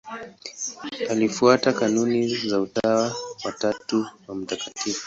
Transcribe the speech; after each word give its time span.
Alifuata 1.09 1.73
kanuni 1.73 2.35
za 2.35 2.59
Utawa 2.61 3.15
wa 3.45 3.51
Tatu 3.51 4.07
wa 4.27 4.35
Mt. 4.35 4.61